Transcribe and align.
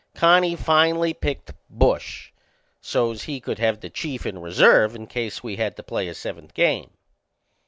Connie 0.15 0.55
finally 0.55 1.13
picked 1.13 1.53
Bush, 1.69 2.31
so's 2.81 3.25
he 3.25 3.39
could 3.39 3.59
have 3.59 3.81
the 3.81 3.89
Chief 3.91 4.25
in 4.25 4.39
reserve 4.41 4.95
in 4.95 5.05
case 5.05 5.43
we 5.43 5.57
had 5.57 5.75
to 5.75 5.83
play 5.83 6.07
a 6.07 6.15
seventh 6.15 6.55
game. 6.55 6.89